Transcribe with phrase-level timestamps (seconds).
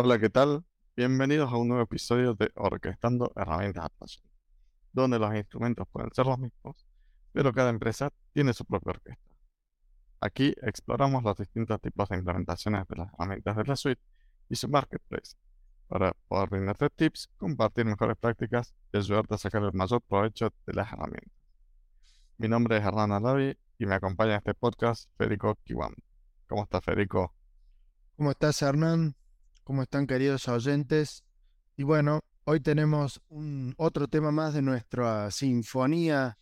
[0.00, 0.64] Hola, ¿qué tal?
[0.94, 4.24] Bienvenidos a un nuevo episodio de Orquestando Herramientas Atlassian,
[4.92, 6.86] donde los instrumentos pueden ser los mismos,
[7.32, 9.28] pero cada empresa tiene su propia orquesta.
[10.20, 14.00] Aquí exploramos los distintos tipos de implementaciones de las herramientas de la suite
[14.48, 15.34] y su marketplace,
[15.88, 20.74] para poder brindarte tips, compartir mejores prácticas y ayudarte a sacar el mayor provecho de
[20.74, 21.32] las herramientas.
[22.36, 25.96] Mi nombre es Hernán Alavi y me acompaña en este podcast Federico Kiwan.
[26.46, 27.34] ¿Cómo estás, Federico?
[28.14, 29.16] ¿Cómo estás, Hernán?
[29.68, 31.24] ¿Cómo están, queridos oyentes?
[31.76, 36.38] Y bueno, hoy tenemos un, otro tema más de nuestra sinfonía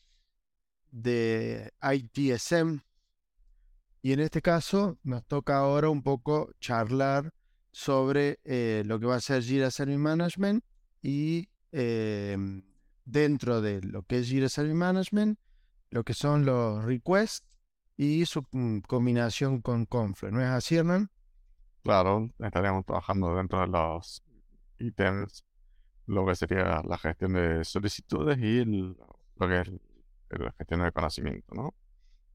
[0.92, 2.82] de ITSM.
[4.00, 7.32] Y en este caso nos toca ahora un poco charlar
[7.72, 10.62] sobre eh, lo que va a ser Jira Service Management
[11.02, 12.62] y em,
[13.04, 15.36] dentro de lo que es Jira Service Management,
[15.90, 17.44] lo que son los requests
[17.96, 20.30] y su mm, combinación con Confluence.
[20.30, 21.10] ¿No es así, Hernán?
[21.86, 24.20] Claro, estaríamos trabajando dentro de los
[24.80, 25.44] ítems,
[26.06, 29.70] lo que sería la gestión de solicitudes y lo que es
[30.30, 31.76] la gestión de conocimiento, ¿no?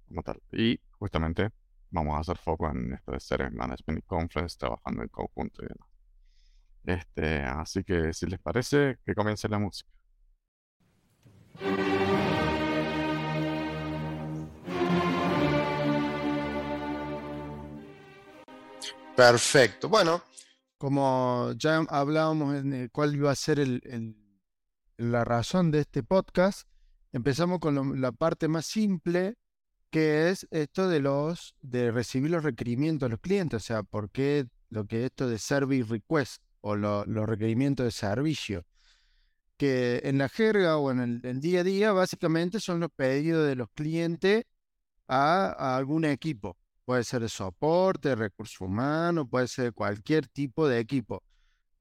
[0.08, 0.42] Como tal.
[0.54, 1.50] Y justamente
[1.90, 5.90] vamos a hacer foco en esto de Management y Conference, trabajando en conjunto y demás.
[6.86, 9.92] Este, así que si les parece, que comience la música.
[19.22, 19.88] Perfecto.
[19.88, 20.24] Bueno,
[20.80, 23.60] como ya hablábamos en cuál iba a ser
[24.98, 26.68] la razón de este podcast,
[27.12, 29.36] empezamos con la parte más simple,
[29.92, 34.10] que es esto de los de recibir los requerimientos de los clientes, o sea, por
[34.10, 38.66] qué lo que es esto de service request o los requerimientos de servicio,
[39.56, 43.56] que en la jerga o en el, día a día básicamente son los pedidos de
[43.56, 44.46] los clientes
[45.08, 46.58] a algún equipo.
[46.86, 51.24] Puede ser de soporte, recursos humanos, puede ser cualquier tipo de equipo.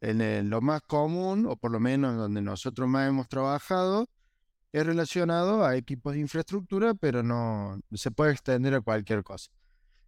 [0.00, 4.08] En lo más común, o por lo menos donde nosotros más hemos trabajado,
[4.72, 9.50] es relacionado a equipos de infraestructura, pero no se puede extender a cualquier cosa.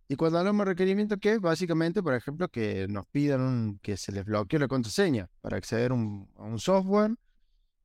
[0.09, 1.41] Y cuando hablamos de requerimiento, ¿qué es?
[1.41, 5.95] Básicamente, por ejemplo, que nos pidan que se les bloquee la contraseña para acceder a
[5.95, 7.17] un software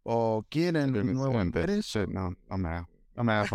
[0.03, 2.05] o quieren un nuevo ingreso.
[2.07, 2.85] No, no me
[3.17, 3.51] no me hagas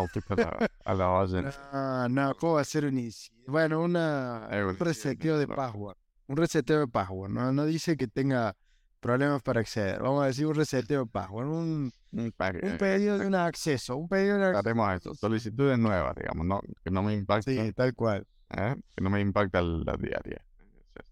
[0.84, 1.40] a la base.
[1.72, 3.10] No, no, ¿cómo va a ser un
[3.46, 5.96] Bueno, una, un reseteo de password.
[6.26, 7.30] Un reseteo de password.
[7.30, 7.52] ¿no?
[7.52, 8.56] no dice que tenga
[8.98, 10.02] problemas para acceder.
[10.02, 11.46] Vamos a decir un reseteo de password.
[11.46, 13.96] Un, un, pedido de un acceso.
[13.96, 15.14] Un pedido de Haremos esto.
[15.14, 16.60] Solicitudes nuevas, digamos, ¿no?
[16.84, 17.64] que no me impacten.
[17.66, 18.26] Sí, tal cual.
[18.50, 18.74] ¿eh?
[18.96, 20.44] Que no me impacta la diaria.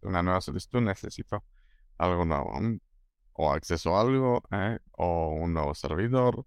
[0.03, 1.45] Una nueva solicitud necesito
[1.99, 2.53] algo nuevo.
[3.35, 4.81] O acceso a algo, ¿eh?
[4.91, 6.45] o un nuevo servidor.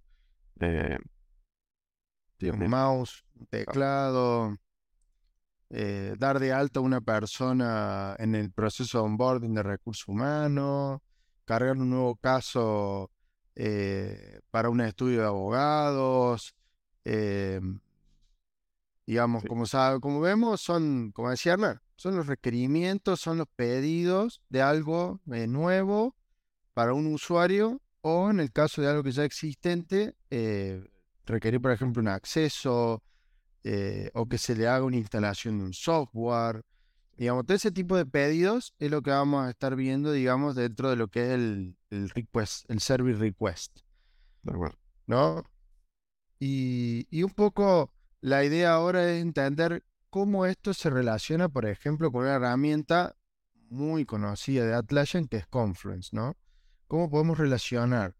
[0.59, 0.97] Eh,
[2.51, 4.57] un mouse, un teclado,
[5.69, 11.01] eh, dar de alta a una persona en el proceso de onboarding de recursos humanos,
[11.45, 13.09] cargar un nuevo caso
[13.55, 16.53] eh, para un estudio de abogados.
[17.05, 17.59] Eh,
[19.07, 24.41] digamos, como, sabe, como vemos, son, como decía Hernán, son los requerimientos, son los pedidos
[24.49, 26.15] de algo nuevo
[26.73, 30.13] para un usuario o en el caso de algo que ya existente,
[31.25, 33.03] requerir, por ejemplo, un acceso
[33.63, 36.63] eh, o que se le haga una instalación de un software.
[37.17, 40.89] Digamos, todo ese tipo de pedidos es lo que vamos a estar viendo, digamos, dentro
[40.89, 43.79] de lo que es el, request, el service request.
[45.05, 45.43] ¿No?
[46.39, 52.11] Y, y un poco la idea ahora es entender cómo esto se relaciona, por ejemplo,
[52.11, 53.15] con una herramienta
[53.69, 56.35] muy conocida de Atlassian que es Confluence, ¿no?
[56.87, 58.15] ¿Cómo podemos relacionar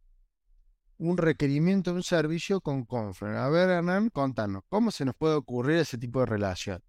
[1.03, 3.37] un requerimiento de un servicio con Confluent.
[3.37, 6.81] A ver, Hernán, contanos, ¿cómo se nos puede ocurrir ese tipo de relación?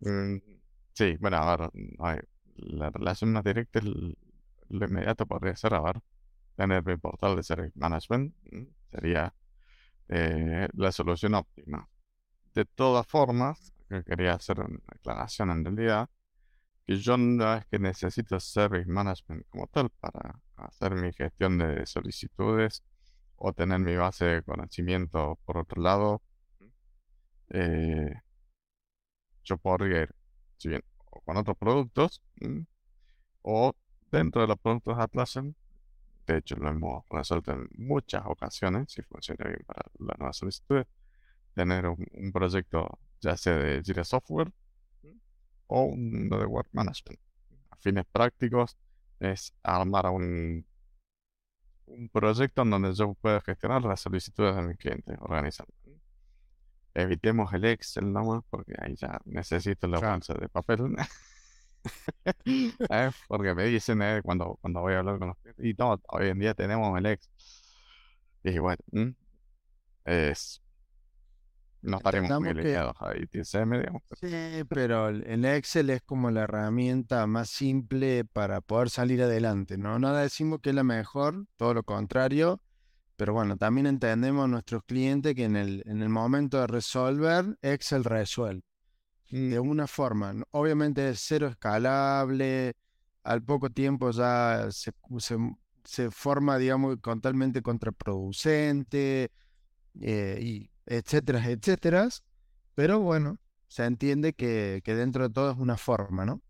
[0.00, 0.36] Mm,
[0.94, 6.00] sí, bueno, a ver, la relación más directa, lo inmediato podría ser, a ver,
[6.56, 9.34] tener mi portal de Service Management, mm, sería
[10.08, 11.86] eh, la solución óptima.
[12.54, 13.72] De todas formas,
[14.06, 16.08] quería hacer una aclaración en realidad,
[16.86, 21.86] que yo no es que necesito Service Management como tal para hacer mi gestión de
[21.86, 22.82] solicitudes
[23.36, 26.22] o tener mi base de conocimiento por otro lado.
[27.50, 28.14] Eh,
[29.44, 30.14] yo podría ir,
[30.58, 30.82] si bien,
[31.24, 32.22] con otros productos
[33.42, 33.74] o
[34.10, 35.54] dentro de los productos Atlassian.
[36.26, 40.86] De hecho, lo hemos resuelto en muchas ocasiones, si funciona bien para las nuevas solicitudes.
[41.54, 44.52] Tener un, proyecto ya sea de Jira Software
[45.66, 47.20] o un de Work Management.
[47.70, 48.76] A fines prácticos,
[49.22, 50.66] es armar un,
[51.86, 55.72] un proyecto en donde yo pueda gestionar las solicitudes de mis clientes, organizando.
[56.94, 60.94] Evitemos el Excel nomás, porque ahí ya necesito la bolsa de papel.
[62.24, 63.10] ¿Eh?
[63.28, 66.28] Porque me dicen eh, cuando, cuando voy a hablar con los clientes, y no, hoy
[66.28, 67.28] en día tenemos el ex.
[68.44, 68.82] Y bueno,
[70.04, 70.61] es,
[71.82, 74.02] no estaremos muy alineados ahí, TSM, digamos.
[74.20, 74.28] Sí,
[74.68, 79.98] pero el Excel es como la herramienta más simple para poder salir adelante, ¿no?
[79.98, 82.62] No decimos que es la mejor, todo lo contrario,
[83.16, 87.58] pero bueno, también entendemos a nuestros clientes que en el, en el momento de resolver,
[87.62, 88.62] Excel resuelve.
[89.30, 92.74] De una forma, obviamente es cero escalable,
[93.24, 94.92] al poco tiempo ya se,
[95.84, 99.30] se, forma, digamos, totalmente contraproducente,
[100.00, 102.08] eh, y etcétera, etcétera.
[102.74, 103.38] Pero bueno,
[103.68, 106.42] se entiende que, que, dentro de todo es una forma, ¿no?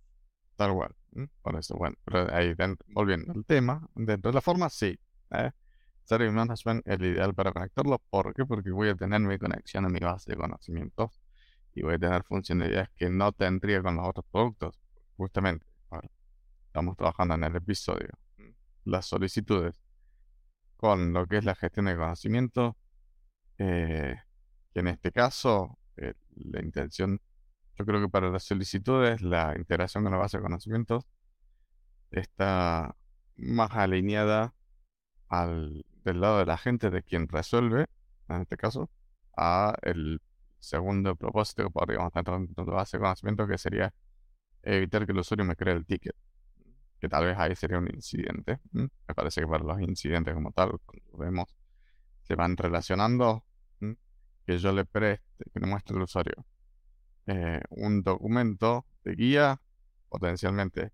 [0.57, 0.95] Tal cual.
[1.43, 2.55] Por eso, bueno, pero ahí
[2.89, 4.99] volviendo al tema, dentro de la forma, sí.
[5.31, 5.51] ¿eh?
[6.05, 7.99] Service Management es el ideal para conectarlo.
[8.11, 8.45] ¿Por qué?
[8.45, 11.21] Porque voy a tener mi conexión a mi base de conocimientos
[11.75, 14.79] y voy a tener funcionalidades que no tendría con los otros productos.
[15.17, 15.67] Justamente,
[16.67, 18.09] estamos trabajando en el episodio.
[18.85, 19.81] Las solicitudes
[20.77, 22.77] con lo que es la gestión de conocimiento,
[23.63, 24.17] eh,
[24.73, 27.21] que en este caso eh, la intención,
[27.79, 31.05] yo creo que para las solicitudes la integración con la base de conocimientos
[32.11, 32.97] está
[33.37, 34.55] más alineada
[35.29, 37.87] al del lado de la gente de quien resuelve,
[38.29, 38.91] en este caso,
[39.37, 40.21] a el
[40.59, 43.95] segundo propósito que podríamos tener de la base de conocimiento, que sería
[44.63, 46.17] evitar que el usuario me cree el ticket.
[47.01, 48.59] Que tal vez ahí sería un incidente.
[48.73, 51.57] Me parece que para los incidentes como tal, cuando vemos,
[52.23, 53.45] se van relacionando,
[54.47, 56.45] que yo le preste, que le muestre al usuario
[57.27, 59.61] eh, un documento de guía,
[60.09, 60.93] potencialmente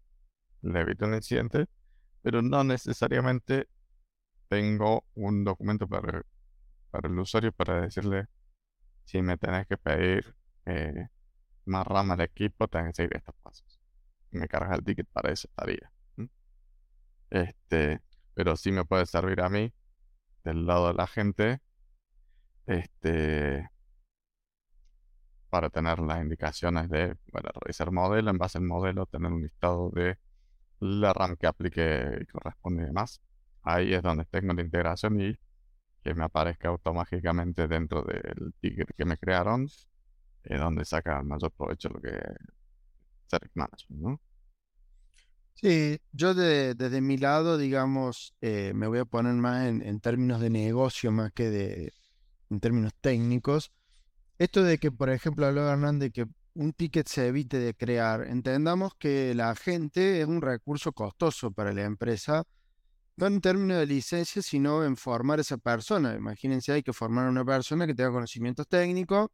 [0.63, 1.67] le evita un incidente,
[2.23, 3.69] pero no necesariamente
[4.49, 6.23] tengo un documento para,
[6.91, 8.27] para el usuario para decirle
[9.05, 10.35] si me tenés que pedir
[10.67, 11.09] eh,
[11.65, 13.81] más RAM al equipo, tenés que seguir estos pasos.
[14.31, 15.91] Me cargas el ticket para esa tarea.
[17.31, 18.01] Este,
[18.35, 19.73] pero sí me puede servir a mí,
[20.45, 21.61] del lado de la gente,
[22.69, 23.69] este,
[25.51, 29.91] para tener las indicaciones de, bueno, revisar modelo, en base al modelo, tener un listado
[29.91, 30.19] de
[30.81, 33.21] la RAM que aplique y corresponde y demás
[33.69, 35.39] ahí es donde tengo la integración y
[36.03, 39.69] que me aparezca automáticamente dentro del ticket que me crearon,
[40.45, 42.19] es donde saca mayor provecho lo que
[43.27, 44.21] Service Management, ¿no?
[45.55, 50.51] Sí, yo desde mi lado, digamos, eh, me voy a poner más en, términos de
[50.51, 51.93] negocio más que de
[52.51, 53.73] en términos técnicos.
[54.39, 58.27] Esto de que, por ejemplo, habló Hernán de que un ticket se evite de crear,
[58.27, 62.45] entendamos que la gente es un recurso costoso para la empresa
[63.19, 66.15] no en términos de licencia, sino en formar esa persona.
[66.15, 69.31] Imagínense, hay que formar una persona que tenga conocimientos técnicos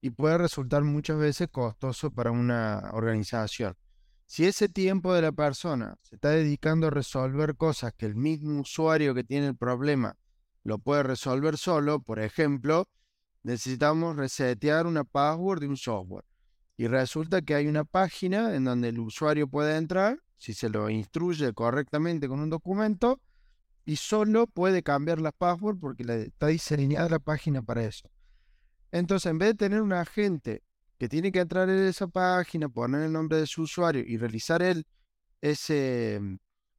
[0.00, 3.76] y puede resultar muchas veces costoso para una organización.
[4.24, 8.60] Si ese tiempo de la persona se está dedicando a resolver cosas que el mismo
[8.60, 10.16] usuario que tiene el problema
[10.62, 12.88] lo puede resolver solo, por ejemplo,
[13.42, 16.24] necesitamos resetear una password de un software.
[16.76, 20.88] Y resulta que hay una página en donde el usuario puede entrar si se lo
[20.88, 23.20] instruye correctamente con un documento
[23.84, 28.08] y solo puede cambiar la password porque está diseñada la página para eso.
[28.92, 30.62] Entonces, en vez de tener un agente
[30.98, 34.62] que tiene que entrar en esa página, poner el nombre de su usuario y realizar
[34.62, 34.86] él
[35.40, 36.20] ese,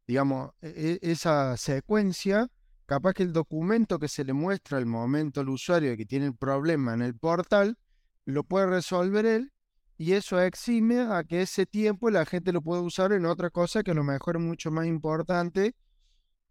[0.07, 2.47] digamos, e, e, esa secuencia,
[2.91, 6.35] capaz que el documento que se le muestra al momento al usuario que tiene el
[6.35, 7.77] problema en el portal,
[8.25, 9.53] lo puede resolver él
[9.97, 13.81] y eso exime a que ese tiempo la gente lo pueda usar en otra cosa
[13.81, 15.73] que a lo mejor es mucho más importante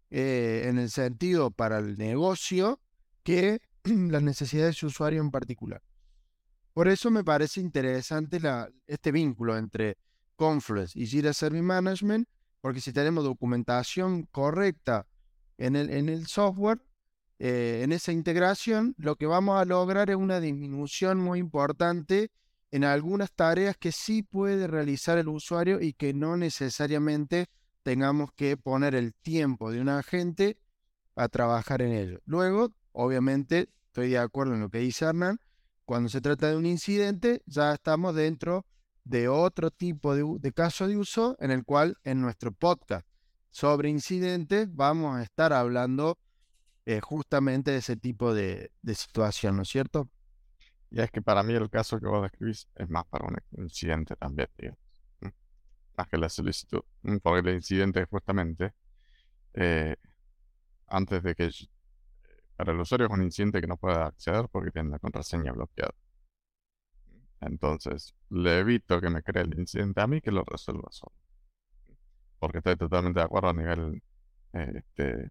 [0.09, 2.79] eh, en el sentido para el negocio
[3.21, 5.83] que las necesidades de su usuario en particular.
[6.73, 8.41] Por eso me parece interesante
[8.87, 9.99] este vínculo entre
[10.35, 12.27] Confluence y Jira Service Management,
[12.61, 15.05] porque si tenemos documentación correcta
[15.65, 15.75] en
[16.09, 16.81] el, software,
[17.37, 22.31] eh, en esa integración, lo que vamos a lograr es una disminución muy importante
[22.71, 27.47] en algunas tareas que sí puede realizar el usuario y que no necesariamente
[27.83, 30.57] tengamos que poner el tiempo de un agente
[31.15, 32.19] a trabajar en ello.
[32.25, 35.39] Luego, obviamente, estoy de acuerdo en lo que dice Hernán,
[35.85, 38.65] cuando se trata de un incidente, ya estamos dentro
[39.03, 43.05] de otro tipo de, caso de uso en el cual en nuestro podcast
[43.51, 46.17] sobre incidentes vamos a estar hablando
[46.85, 50.09] eh, justamente de ese tipo de, situación, ¿no es cierto?
[50.89, 54.15] Y es que para mí el caso que vos describís es más para un incidente
[54.15, 54.75] también, tío.
[55.95, 56.81] Más que la solicitud.
[57.21, 58.73] Porque el incidente justamente
[59.53, 59.95] eh,
[60.87, 61.49] antes de que
[62.55, 65.93] para el usuario es un incidente que no pueda acceder porque tiene la contraseña bloqueada.
[67.41, 71.13] Entonces, le evito que me cree el incidente a mí que lo resuelva solo.
[72.41, 74.01] Porque estoy totalmente de acuerdo a nivel
[74.51, 75.29] este,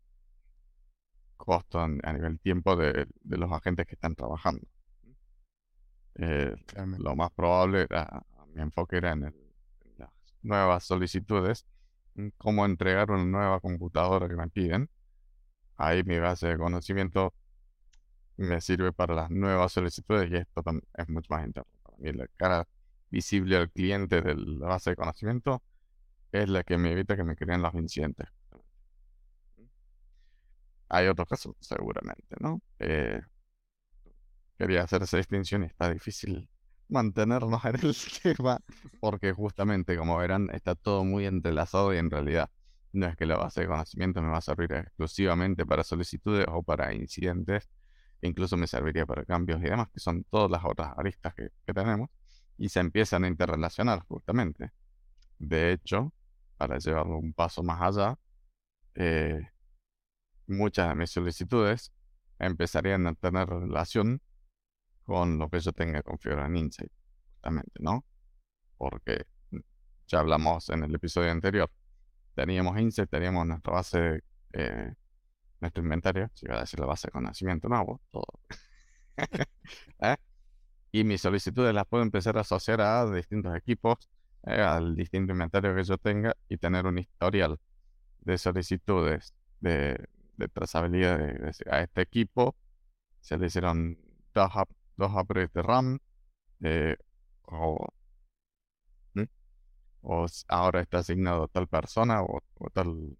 [1.36, 4.64] costo, a nivel tiempo de, los agentes que están trabajando.
[6.14, 6.54] Eh,
[6.98, 8.22] lo más probable, era,
[8.54, 9.34] mi enfoque era en,
[9.98, 10.10] las
[10.42, 11.66] nuevas solicitudes,
[12.38, 14.88] cómo entregar una nueva computadora que me piden.
[15.78, 17.34] Ahí mi base de conocimiento
[18.36, 20.62] me sirve para las nuevas solicitudes y esto
[20.94, 21.72] es mucho más interno.
[21.82, 22.68] Para mí la cara
[23.10, 25.60] visible al cliente de la base de conocimiento
[26.32, 28.28] es la que me evita que me creen los incidentes.
[30.88, 32.60] Hay otros casos, seguramente, ¿no?
[32.78, 33.20] Eh,
[34.58, 36.48] quería hacer esa distinción y está difícil
[36.88, 38.60] mantenernos en el tema
[39.00, 42.50] porque justamente, como verán, está todo muy entrelazado y en realidad
[42.92, 46.62] no es que la base de conocimiento me va a servir exclusivamente para solicitudes o
[46.62, 47.70] para incidentes,
[48.20, 52.10] incluso me serviría para cambios y demás, que son todas las otras aristas que, tenemos,
[52.58, 54.72] y se empiezan a interrelacionar justamente.
[55.38, 56.12] De hecho,
[56.60, 58.18] para llevarlo un paso más allá,
[58.94, 59.48] eh,
[60.46, 61.90] muchas de mis solicitudes
[62.38, 64.20] empezarían a tener relación
[65.04, 66.92] con lo que yo tenga configurado en Insight,
[67.30, 68.04] justamente, ¿no?
[68.76, 69.24] Porque
[70.06, 71.70] ya hablamos en el episodio anterior,
[72.34, 74.92] teníamos Insight, teníamos nuestra base eh,
[75.60, 78.26] nuestro inventario, si iba a decir la base de conocimiento nuevo, todo.
[80.00, 80.16] ¿Eh?
[80.92, 84.10] Y mis solicitudes las puedo empezar a asociar a distintos equipos,
[84.44, 87.58] eh, al distinto inventario que yo tenga y tener un historial
[88.20, 90.08] de solicitudes de,
[90.52, 92.56] trazabilidad de, a este equipo.
[93.20, 93.98] Se le hicieron
[94.34, 94.50] dos,
[94.96, 95.98] dos upgrades de RAM
[96.62, 96.96] eh,
[97.44, 97.86] o,
[100.02, 102.40] o ahora está asignado a tal persona o
[102.72, 103.16] tal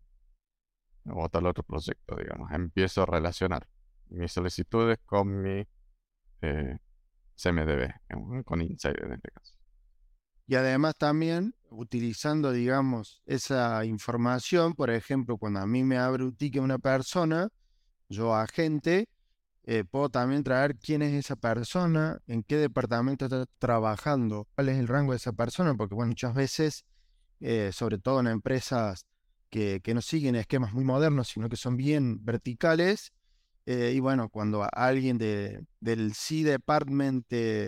[1.06, 2.50] o tal otro proyecto, digamos.
[2.52, 3.66] Empiezo a relacionar
[4.08, 5.66] mis solicitudes con mi
[6.42, 6.78] eh,
[7.36, 9.54] CMDB, con Insider en este caso.
[10.50, 16.35] Y además también utilizando, digamos, esa información, por ejemplo, cuando a mí me abre un
[16.35, 17.50] ticket una persona,
[18.09, 19.07] yo agente,
[19.62, 24.78] eh, puedo también traer quién es esa persona, en qué departamento está trabajando, cuál es
[24.78, 26.85] el rango de esa persona, porque bueno, muchas veces,
[27.38, 29.07] eh, sobre todo en empresas
[29.50, 33.12] que, no siguen esquemas muy modernos, sino que son bien verticales.
[33.72, 37.26] Eh, y bueno, cuando alguien de, del C-Department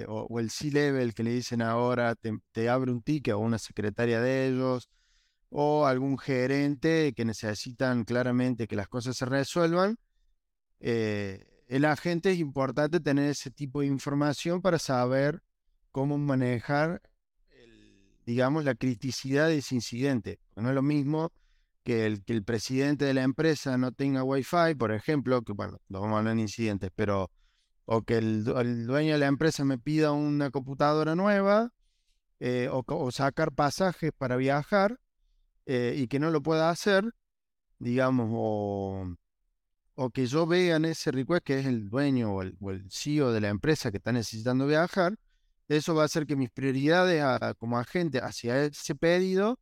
[0.08, 4.48] o, el C-Level que le dicen ahora te, abre un ticket o una secretaria de
[4.48, 4.90] ellos
[5.48, 9.96] o algún gerente que necesitan claramente que las cosas se resuelvan,
[10.80, 15.40] eh, el agente es importante tener ese tipo de información para saber
[15.92, 17.00] cómo manejar,
[18.26, 20.40] digamos, la criticidad de ese incidente.
[20.56, 21.30] No es lo mismo
[21.82, 25.78] que el, que el presidente de la empresa no tenga wifi, por ejemplo, que bueno,
[25.88, 27.30] lo vamos a hablar en incidentes, pero,
[27.84, 31.70] o que el, dueño de la empresa me pida una computadora nueva,
[32.40, 34.98] eh, o, sacar pasajes para viajar,
[35.66, 37.12] eh, y que no lo pueda hacer,
[37.78, 39.14] digamos, o,
[39.94, 43.40] o que yo vea en ese request que es el dueño o el, CEO de
[43.40, 45.16] la empresa que está necesitando viajar,
[45.68, 47.22] eso va a hacer que mis prioridades
[47.56, 49.58] como agente hacia ese pedido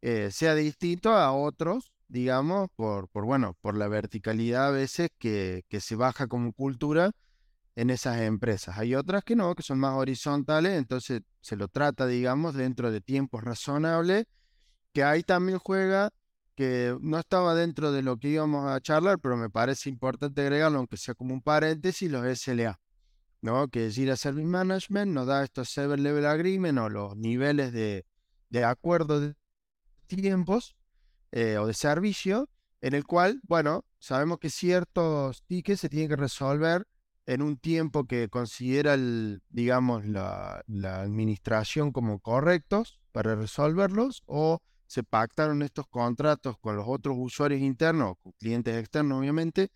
[0.00, 5.64] eh, sea distinto a otros, digamos, por, por, bueno, por la verticalidad a veces que,
[5.68, 7.12] que se baja como cultura
[7.78, 8.76] en esas empresas.
[8.78, 13.00] Hay otras que no, que son más horizontales, entonces se lo trata, digamos, dentro de
[13.00, 14.24] tiempos razonables,
[14.92, 16.10] que ahí también juega,
[16.56, 20.78] que no estaba dentro de lo que íbamos a charlar, pero me parece importante agregarlo,
[20.78, 22.80] aunque sea como un paréntesis, los SLA,
[23.42, 23.68] ¿no?
[23.68, 28.04] Que es ir Service Management, nos da estos Seven Level Agreement o los niveles de,
[28.50, 29.34] de acuerdo
[30.08, 30.74] tiempos
[31.30, 32.48] eh, o de servicio
[32.80, 36.86] en el cual, bueno, sabemos que ciertos tickets se tienen que resolver
[37.26, 45.02] en un tiempo que considera, el, digamos, la, administración como correctos para resolverlos o se
[45.02, 49.68] pactaron estos contratos con los otros usuarios internos, con clientes externos obviamente,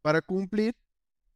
[0.00, 0.74] para cumplir.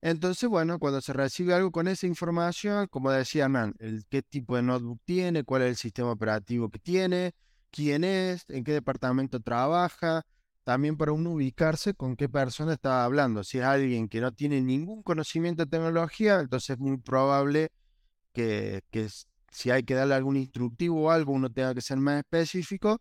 [0.01, 4.63] Entonces, bueno, cuando se recibe algo con esa información, como decía el, qué tipo de
[4.63, 7.35] notebook tiene, cuál es el sistema operativo que tiene,
[7.77, 10.23] quién es, en qué departamento trabaja,
[10.65, 13.45] también para uno ubicarse con qué persona está hablando.
[13.45, 17.69] Si es alguien que no tiene ningún conocimiento de tecnología, entonces es muy probable
[18.33, 18.83] que,
[19.53, 22.99] si hay que darle algún instructivo o algo, uno tenga que ser más específico.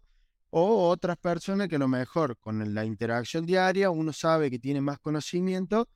[0.49, 4.81] O otras personas que a lo mejor con la interacción diaria uno sabe que tiene
[4.81, 5.87] más conocimiento,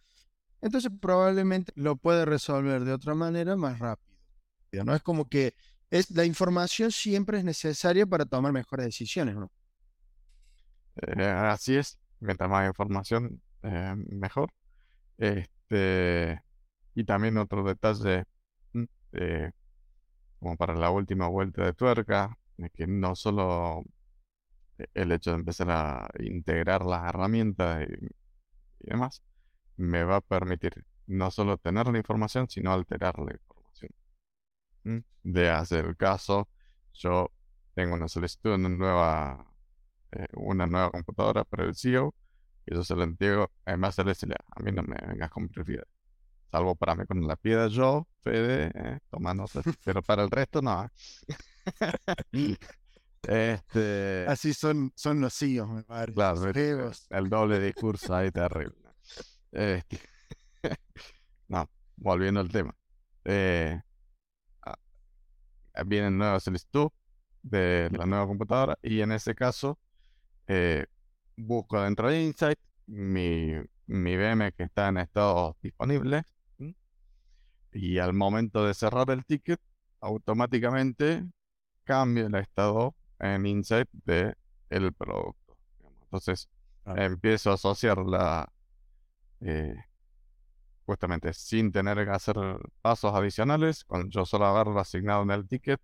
[0.61, 4.09] entonces probablemente lo puede resolver de otra manera más rápido.
[4.85, 5.53] No es como que
[5.89, 9.51] es, la información siempre es necesaria para tomar mejores decisiones, ¿no?
[11.01, 14.51] Eh, así es, mientras más información, eh, mejor.
[15.17, 16.41] Este,
[16.95, 18.25] y también otro detalle,
[18.73, 19.51] mm, eh,
[20.39, 23.83] como para la última vuelta de tuerca, de que no solo
[24.93, 29.21] el hecho de empezar a integrar las herramientas y, demás,
[29.77, 33.58] me va a permitir no solo tener la información, sino alterar la información.
[35.23, 36.47] De hacer caso,
[36.93, 37.31] yo
[37.75, 39.53] tengo una solicitud una nueva,
[40.11, 42.13] eh, una nueva computadora para el CEO,
[42.65, 45.85] y yo se lo entrego, además le decirle, a mí no me vengas con prioridad.
[46.51, 49.45] Salvo para mí cuando la pida yo, Fede, eh, tomando,
[49.85, 50.89] pero para el resto no.
[53.27, 54.25] Este...
[54.27, 56.13] Así son, son los CEOs, me parece.
[56.15, 58.77] Claro, el doble discurso ahí terrible.
[59.51, 59.99] Este...
[61.47, 62.75] no, volviendo al tema.
[63.25, 63.79] Eh,
[65.85, 66.89] viene nueva solicitud
[67.41, 69.79] de la nueva computadora y en ese caso
[70.47, 70.85] eh,
[71.37, 73.53] busco dentro de Insight mi,
[73.87, 76.23] mi VM que está en estado disponible
[77.71, 79.59] y al momento de cerrar el ticket
[80.01, 81.25] automáticamente
[81.83, 84.33] cambia el estado en Insight de
[84.69, 85.57] el producto.
[86.03, 86.49] Entonces
[86.85, 88.51] empiezo a asociar la
[89.41, 89.75] eh,
[90.89, 92.35] justamente sin tener que hacer
[92.81, 95.79] pasos adicionales, con yo solo haberlo asignado en el ticket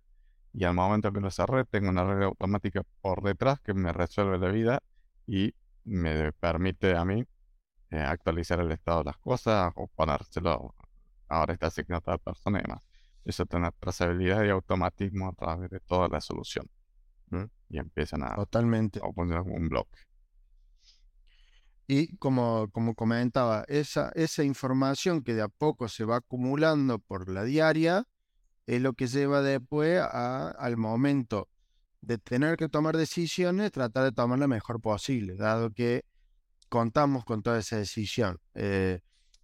[0.52, 4.36] y al momento que lo cerré tengo una regla automática por detrás que me resuelve
[4.36, 4.82] la vida
[5.24, 7.24] y me permite a mí
[7.90, 10.74] eh, actualizar el estado de las cosas o ponérselo
[11.28, 12.88] ahora está asignado a tal persona y demás.
[13.24, 16.68] Eso tiene trazabilidad y automatismo a través de toda la solución
[17.68, 18.98] y empiezan a, Totalmente.
[18.98, 19.98] a poner un bloque.
[21.86, 27.28] Y como, como comentaba, esa, esa información que de a poco se va acumulando por
[27.28, 28.04] la diaria
[28.66, 31.48] es lo que lleva después a, al momento
[32.00, 36.04] de tener que tomar decisiones, tratar de tomar la mejor posible, dado que
[36.68, 38.38] contamos con toda esa decisión.
[38.54, 39.00] Eh,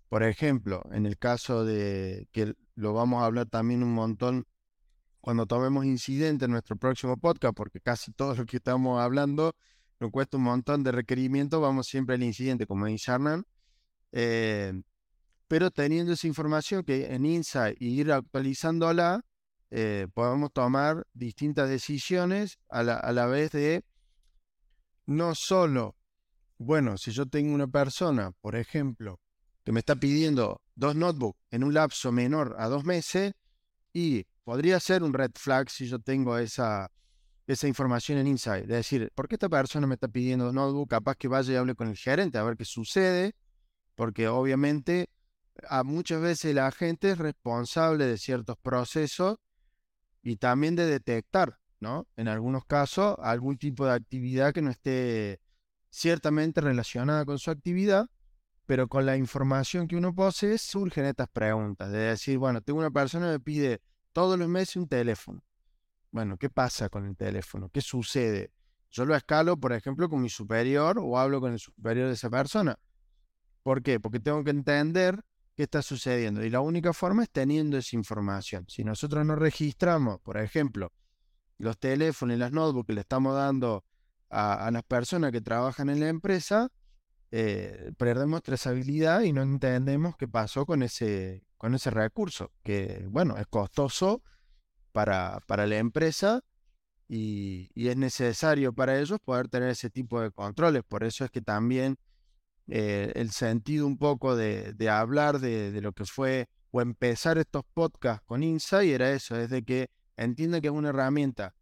[0.09, 4.47] por ejemplo, en el caso de que lo vamos a hablar también un montón
[5.21, 9.55] cuando tomemos incidente en nuestro próximo podcast, porque casi todo lo que estamos hablando
[10.03, 13.47] nos cuesta un montón de requerimientos, vamos siempre al incidente, como dice Hernán.
[14.11, 14.73] Eh,
[15.47, 19.25] pero teniendo esa información que en Insight y ir actualizándola,
[19.71, 23.85] eh, podemos tomar distintas decisiones a la, a la vez de
[25.07, 25.95] no solo,
[26.59, 29.21] bueno, si yo tengo una persona, por ejemplo,
[29.65, 33.35] que me está pidiendo dos notebooks en un lapso menor a dos meses
[33.93, 36.91] y podría ser un red flag si yo tengo esa,
[37.47, 38.65] esa información en Insight.
[38.65, 40.89] Es decir, ¿por qué esta persona me está pidiendo notebook?
[40.91, 43.35] Capaz que vaya y hable con el gerente a ver qué sucede,
[43.95, 45.11] porque obviamente
[45.69, 49.37] a muchas veces la gente es responsable de ciertos procesos
[50.23, 52.07] y también de detectar, ¿no?
[52.17, 55.41] En algunos casos, algún tipo de actividad que no esté
[55.91, 58.09] ciertamente relacionada con su actividad,
[58.67, 62.91] pero con la información que uno posee surgen estas preguntas, de decir, bueno, tengo una
[62.91, 65.43] persona que me pide todos los meses un teléfono.
[66.13, 67.71] Bueno, ¿qué pasa con el teléfono?
[67.71, 68.53] ¿Qué sucede?
[68.91, 72.29] Yo lo escalo, por ejemplo, con mi superior o hablo con el superior de esa
[72.29, 72.79] persona.
[73.63, 73.99] ¿Por qué?
[73.99, 75.25] Porque tengo que entender
[75.57, 76.45] qué está sucediendo.
[76.45, 78.67] Y la única forma es teniendo esa información.
[78.69, 80.93] Si nosotros no registramos, por ejemplo,
[81.57, 83.83] los teléfonos y las notebooks que le estamos dando
[84.29, 86.69] a, las personas que trabajan en la empresa,
[87.31, 93.39] eh, perdemos trazabilidad y no entendemos qué pasó con ese, con ese recurso, que bueno,
[93.39, 94.23] es costoso
[94.93, 96.43] para, para la empresa
[97.15, 100.83] y, es necesario para ellos poder tener ese tipo de controles.
[100.83, 101.99] Por eso es que también
[102.69, 108.25] eh, el sentido un poco de, hablar de, lo que fue o empezar estos podcasts
[108.25, 111.55] con Insight era eso, es de que entiende que es una herramienta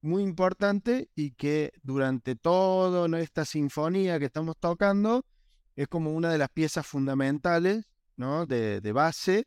[0.00, 5.26] muy importante y que durante toda esta sinfonía que estamos tocando
[5.76, 7.84] es como una de las piezas fundamentales
[8.16, 8.46] ¿no?
[8.46, 9.46] de, base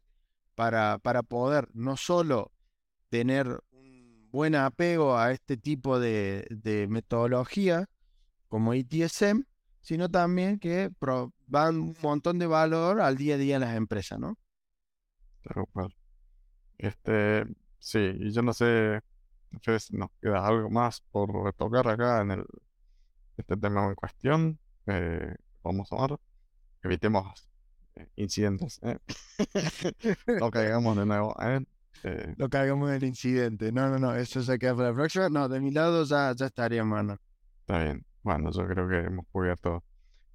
[0.53, 2.51] para, para, poder no solo
[3.09, 7.85] tener un buen apego a este tipo de, metodología
[8.47, 9.43] como ITSM,
[9.81, 10.91] sino también que
[11.47, 14.37] van un montón de valor al día a día en las empresas, ¿no?
[16.77, 17.45] Este,
[17.79, 19.01] sí, y yo no sé,
[19.79, 22.45] si nos queda algo más por retocar acá en el
[23.37, 24.59] este tema en cuestión.
[24.87, 26.19] Eh, vamos a ver.
[26.83, 27.49] Evitemos
[28.15, 28.79] incidentes.
[28.83, 28.97] ¿eh?
[30.39, 31.35] no caigamos de nuevo.
[32.03, 32.35] ¿Eh?
[32.37, 33.71] No caigamos en el incidente.
[33.71, 34.15] No, no, no.
[34.15, 35.29] Eso se queda para la próxima.
[35.29, 37.17] No, de mi lado ya, ya estaría, mano.
[37.61, 38.05] Está bien.
[38.23, 39.83] Bueno, yo creo que hemos cubierto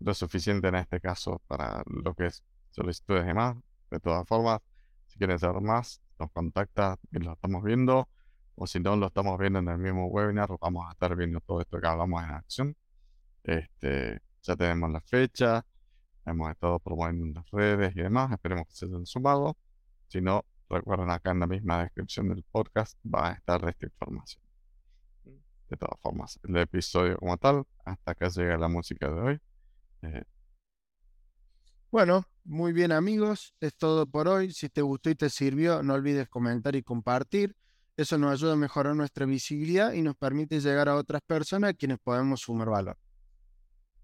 [0.00, 3.56] lo suficiente en este caso para lo que es solicitudes y más.
[3.90, 4.60] De todas formas,
[5.06, 8.08] si quieren saber más, nos contacta y lo estamos viendo.
[8.54, 11.60] O si no lo estamos viendo en el mismo webinar, vamos a estar viendo todo
[11.60, 12.76] esto que hablamos en acción.
[13.44, 15.64] Este, ya tenemos la fecha,
[16.24, 18.30] Hemos estado promoviendo en las redes y demás.
[18.32, 19.56] Esperemos que se hayan sumado.
[20.08, 24.42] Si no, recuerden acá en la misma descripción del podcast va a estar esta información.
[25.68, 29.40] De todas formas, el episodio como tal, hasta acá llega la música de hoy.
[30.02, 30.24] Eh,
[31.90, 34.50] bueno, muy bien amigos, es todo por hoy.
[34.52, 37.54] Si te gustó y te sirvió, no olvides comentar y compartir.
[37.96, 41.74] Eso nos ayuda a mejorar nuestra visibilidad y nos permite llegar a otras personas a
[41.74, 42.96] quienes podemos sumar valor.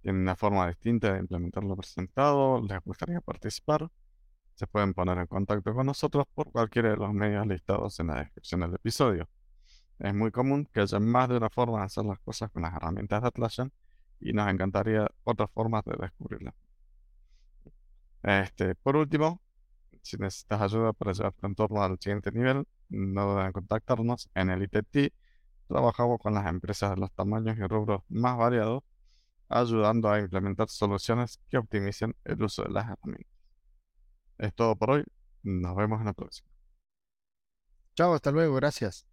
[0.03, 3.91] Tienen una forma distinta de implementar lo presentado, les gustaría participar,
[4.59, 8.17] se pueden poner en contacto con nosotros por cualquiera de los medios listados en la
[8.17, 9.29] descripción del episodio.
[10.01, 12.75] Es muy común que haya más de una forma de hacer las cosas con las
[12.75, 13.73] herramientas de Atlassian
[14.19, 16.55] y nos encantaría otras formas de descubrirlas.
[18.25, 19.41] Este, por último,
[20.03, 24.29] si necesitas ayuda para llevar tu entorno al siguiente nivel, no deben contactarnos.
[24.35, 25.15] En el ITT
[25.69, 28.83] trabajamos con las empresas de los tamaños y rubros más variados,
[29.49, 33.38] ayudando a implementar soluciones que optimicen el uso de las herramientas.
[34.39, 35.05] Es todo por hoy.
[35.43, 36.49] Nos vemos en la próxima.
[37.95, 38.55] Chao, hasta luego.
[38.55, 39.07] Gracias.